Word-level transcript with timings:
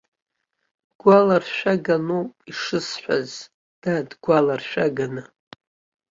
Гәаларшәаганоуп 1.01 2.31
ишысҳәаз, 2.51 3.31
дад, 3.81 4.09
гәаларшәаганы. 4.23 5.23